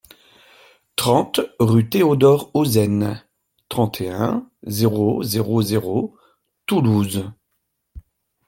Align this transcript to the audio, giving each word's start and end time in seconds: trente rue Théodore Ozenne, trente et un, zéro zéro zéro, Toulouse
trente 0.95 1.41
rue 1.59 1.87
Théodore 1.87 2.49
Ozenne, 2.55 3.21
trente 3.69 4.01
et 4.01 4.09
un, 4.09 4.49
zéro 4.65 5.21
zéro 5.21 5.61
zéro, 5.61 6.17
Toulouse 6.65 7.31